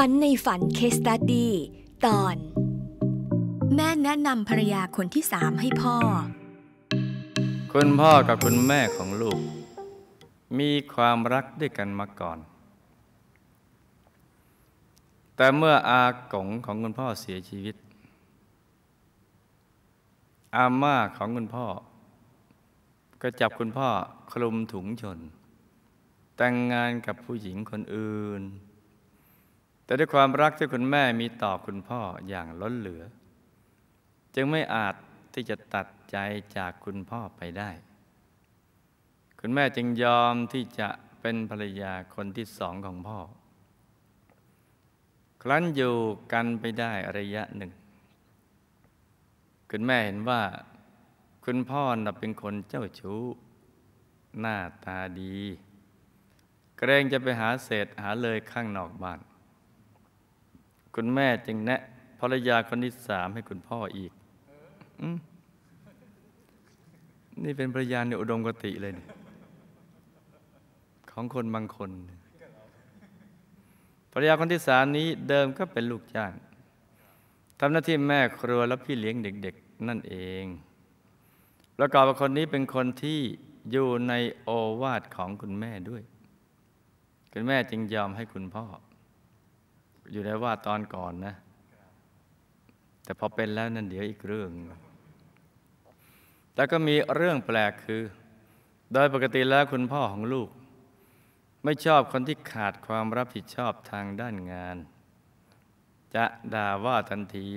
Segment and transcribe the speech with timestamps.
[0.00, 1.52] ฝันในฝันเคสตัดดี้
[2.06, 2.36] ตอน
[3.74, 5.96] แม่แนะนำภรรยาคนที่สามให้พ่อ
[7.72, 9.40] คุณพ่อกับคุณแม่ของลูก
[10.58, 12.38] มีความรักด้วยกันมาก่อน
[15.36, 17.76] แต่เมื่ออากงของคุณพ่อเสียชีวิต
[20.56, 21.66] อาม่าของคุณพ่อ
[23.22, 23.88] ก็จับคุณพ่อ
[24.32, 25.18] คลุมถุงชน
[26.36, 28.42] แต่งงานกับผู้หญิงคนอื่น
[29.84, 33.02] แต่ด้วยความรักที่คุณแม่มีต่อคุณพ่ออย่างล้นเหลือ
[34.34, 34.94] จึงไม่อาจ
[35.34, 36.16] ที่จะตัดใจ
[36.56, 37.70] จากคุณพ่อไปได้
[39.40, 40.88] คุณแม่จึงยอมที่จะ
[41.20, 43.18] เป็นภรรยาคนที่สองของพ่อ
[45.42, 45.96] ครั้นอยู่
[46.32, 47.72] กันไปได้ระยะหนึ่ง
[49.70, 50.42] คุณแม่เห็นว่า
[51.44, 53.22] คุณพ่อน่ะเป็นคนเจ้าชู้
[54.40, 55.38] หน้าตาดี
[56.78, 59.20] เกรงจะไปหาเศษหาเลยข้างนอกบ้าน
[60.94, 61.80] คุณแม่จึงแนะ
[62.20, 64.12] ภรรยาคนที่สามให้คุณพ่ออีก
[65.00, 65.02] อ
[67.44, 69.08] นี่เป็นภรรยาในอุดมกติเลยเนี่ย
[71.10, 71.90] ของคนบางคน
[74.12, 76.32] ภรรยาคนที่สามนี้เดิมก็เป็นลูกจ้าง
[77.58, 80.44] ทำหน้าที่แม่ครัวและพี่เลี้ยงเด็ก ๆ นั่นเอง
[81.78, 83.20] ประกอบกับคนนี้เป็นคนที่
[83.70, 84.14] อยู่ใน
[84.44, 84.50] โอ
[84.82, 86.02] วาทของคุณแม่ด้วย
[87.32, 88.64] คุณแม่จึงยอมให้คุณพ่อ
[90.12, 91.34] อยู่ในว่าตอนก่อนนะ
[93.04, 94.50] แต่พอเป็นแล้วนั่นเดี๋ยวอีกเรื่อง
[96.56, 98.02] แล้วก็มีเรื่องแปลกคือ
[98.92, 100.48] โดยปกติแล้วคุณพ่อของลูก
[101.64, 104.76] ไม่ชอบคนที่ขาดความรับผิดชอบทางด้านงาน
[106.14, 106.24] จะ
[106.54, 107.50] ด่าว่าทันที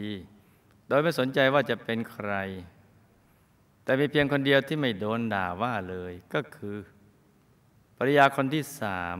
[0.88, 2.32] โดยไม่สนใจว่าจะเป็นใคร
[3.84, 6.78] แต่มีเพียงคนเดียวที่ไม่โดนด่าว่าเลย ก็คือ
[7.98, 9.18] ภรรยาคนที่สาม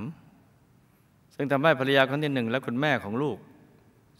[1.38, 3.38] ซึ่งทำให้ภรรยาคนที่หนึ่งและคุณแม่ของลูก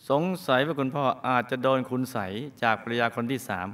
[0.10, 2.18] สงสัยว่าคุณพ่ออาจจะโดนคุณใส
[2.64, 3.68] จากภรรยาคนที่สาม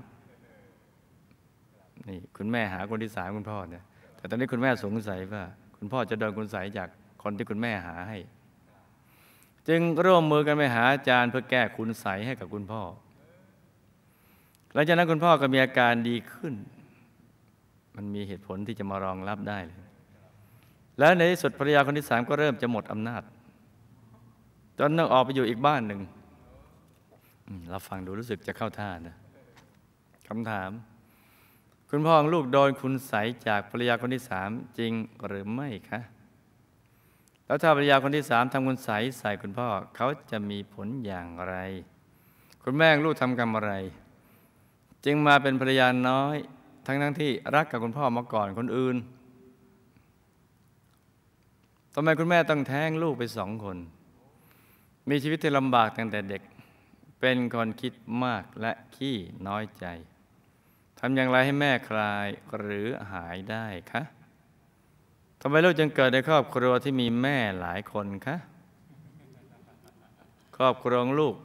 [2.07, 3.83] นี่คุณแม่หาคนที่สามคุณพ่อเนี่ย
[4.17, 5.43] แต่ตอนนี้คุณแม่สงสัยว่า
[5.77, 6.89] คุณพ่อจะโดนคุณใสจาก
[7.23, 8.17] คนที่คุณแม่หาให้
[9.67, 12.81] จึงร่วมมือกันไปหาอาจารย์เพื่อแก้คุณใสให้กับคุณพ่อ
[14.73, 16.53] หลังจากนั้นคุณพ่อก็มีอาการดีขึ้น
[17.95, 19.79] มันมีเหตุผลที่จะมารองรับได้เลย
[20.99, 23.23] แล้วในที่สุดภรรยาคนที่สามก็เริ่มจะหมดอำนาจ
[24.77, 26.01] จนต้องออกไปอยู่อีกบ้านหนึ่ง
[27.69, 29.15] เราฟังดูรู้สึกจะเข้าท่านะ
[30.27, 30.69] คำถาม
[31.89, 33.13] คุณพ่อของลูกโดนคุณใส
[33.47, 34.93] จากภรรยาคนที่สามจริง
[35.27, 35.99] หรือไม่คะ
[37.45, 38.89] แล้วถ้าภรรยาคนที่สามทำคุณใส
[39.19, 41.55] ใส่คุณพ่อเขาจะมีผลอย่างไร
[42.63, 43.73] คุณแม่ลูกทำกรรมอะไร
[45.05, 46.35] จึงมาเป็นภรรยาน้อย
[46.85, 48.95] ทั้งทั้งที่รักกับคุณพ่อมาก่อนคนอื่น
[51.93, 53.77] ทำไมคุณแม่ต้องแท้งลูกไปสองคน
[55.09, 56.41] มีชีวิตที่ลำบากตั้งแต่เด็ก
[57.19, 57.93] เป็นคนคิด
[58.23, 59.85] มากและขี้น้อยใจ
[60.99, 62.27] ทำอย่างไรให้แม่คลาย
[62.57, 64.01] หรือหายได้คะ
[65.41, 68.37] ทำไมลูกจึงเกิดในครอบครัวที่มีแม่หลายคนคะ
[70.57, 71.35] ครอบครัวลูก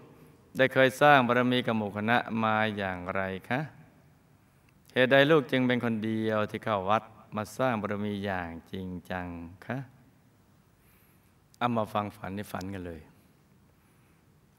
[0.57, 3.61] ได้เคยสร้างบารมีกับหมู่คณะมาอย่างไรคะ
[4.93, 7.03] เหตุใดลูกจึงเป็นคนเดียวที่เข้าวัด
[7.37, 9.27] มาสร้างบารมีอย่างจริงจัง
[9.67, 9.79] คะ
[11.59, 13.01] เอามาฟังฝันในฝันกันเลย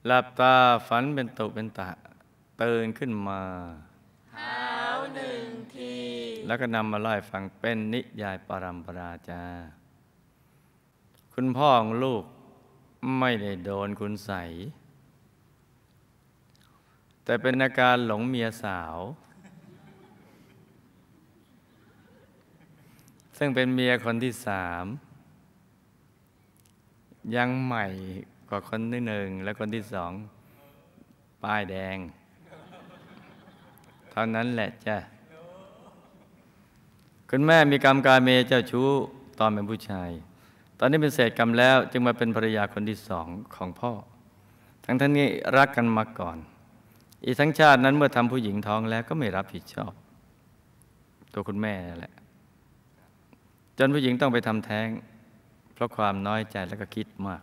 [0.05, 0.55] หลับตา
[0.87, 1.89] ฝันเป็นตุเป็นตะ
[2.61, 3.41] ตื่นขึ้นมา
[4.31, 4.63] เท้า
[5.15, 5.43] หนึ่ง
[5.75, 5.95] ที
[6.47, 9.43] แล้วก็นำมาไล่ฟังเป็นนิยายปรัมปราจา
[11.33, 12.23] คุณพ่อของลูก
[13.19, 14.31] ไม่ได้โดนคุณใส
[17.23, 18.97] แต่เป็นอาการหลงเมียสาว
[23.37, 24.85] ซึ่งเป็นเมียคนที่สาม
[27.35, 27.85] ยังใหม่
[28.49, 30.11] กว่าคนที่หนึ่งและคนที่สอง
[31.43, 31.97] ป้ายแดง
[34.11, 34.97] เท่านั้นแหละจ้ะ
[37.29, 38.89] คุณแม่มีกรรมการเมเจ้าชู้
[39.39, 40.09] ตอนเป็นผู้ชาย
[40.79, 43.91] ตอนนี้เป็นเศษกรรมแล้ว จึงมาเป็นภรรยาคนที่สองของพ่อ
[44.85, 46.37] ทั้งท่านนี้รักกันมาก่อน
[47.25, 49.91] อีกทั้งชาตินั้นเมื่อทำผู้หญิงท้องแล้วก็ไม่รับผิดชอบ
[51.33, 52.13] ตัวคุณแม่แหละ
[53.77, 54.87] จนผู้หญิงต้องไปทำแท้ง
[55.73, 57.41] เพราะความน้อยใจแล้วก็คิดมาก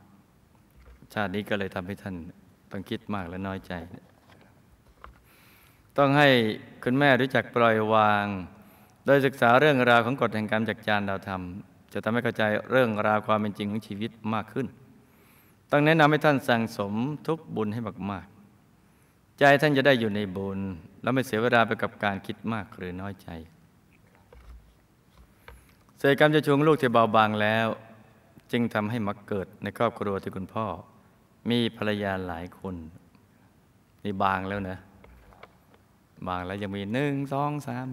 [1.15, 2.15] ชาตินี้ก็เลยทำให้ท่าน
[2.71, 3.73] ต้องคิดมากและน้อยใจ
[5.99, 6.29] ต้องให้
[6.85, 8.27] คุณแม่รู้จักปล่อยวาง
[9.07, 11.43] โดยศึกษาเรื่องราวของกฎแห่งกรรมจากจานดาวธรรม
[11.93, 14.67] จะทำให้เข้าใจเรื่องราวความเป็นจริงของชีวิตมากขึ้น
[15.71, 16.93] ต้องแนะนำให้ท่านสั่งสม
[17.27, 17.81] ทุกบุญให้
[18.11, 20.61] มากๆ ใจท่านจะได้อยู่ในบุญ
[21.03, 23.29] แล้วไม่เสียเวลาไปกับการคิดมากหรือน้อยใจ
[25.99, 27.69] เศษกรรมจะชวงลูกที่เบาบางแล้ว
[28.53, 30.67] จึงทำให้มาเกิดในครอบครัวที่คุณพ่อ
[31.51, 32.75] มีภรรยาหลายคน
[34.05, 34.79] นี่บางแล้วนะ
[36.29, 37.89] บางแล้วยังมีหนึ่งสองสาม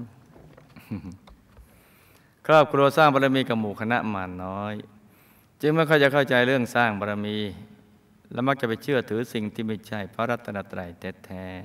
[2.47, 4.73] ครอบครัวสร้างบารมีกับหมู่คณะมานน้อย
[5.61, 7.37] จึงไม่ค่อยจะเข้าใจเรื่องสร้างบารมี
[8.31, 10.89] และมักจะไปเชื่อถือสิ่งที่ไม่ใช่พระรัตนตรัย
[11.25, 11.55] แท้ๆ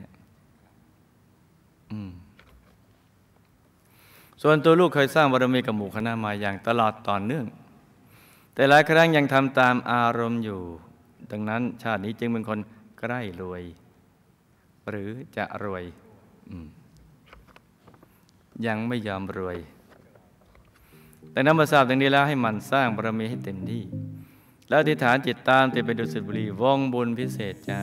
[4.43, 7.47] ส่วนตัวลูกเคยสร้างบารมีกับหมู่คณะมาอย่างตลอดต่อเนื่อง
[8.55, 10.63] แต่หลายครั้งยังทำตามอารมณ์อยู่
[11.31, 12.59] ดังนั้นชาตินี้จึงเป็นคน
[12.99, 13.63] ใกล้รวย
[14.89, 15.85] หรือจะรวย
[18.67, 19.59] ยังไม่ยอมรวย
[21.33, 23.83] แต่น้ำมาทราบดังนี้แล้วให้มันสร้างบารมีให้เต็มที่
[24.69, 27.81] แล้วอธิษฐานจิตตามติดไปดูสุบุรีวงบุญพิเศษจ้า